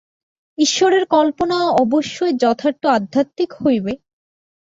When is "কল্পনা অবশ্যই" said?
1.07-2.33